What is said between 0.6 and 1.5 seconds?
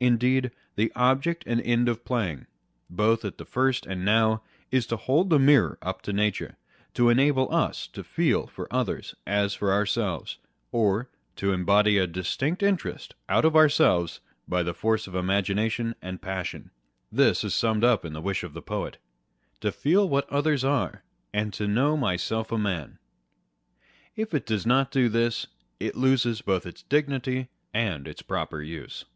the object